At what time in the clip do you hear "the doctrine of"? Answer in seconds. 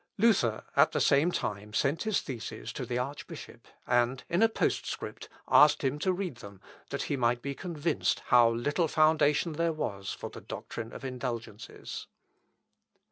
10.31-11.05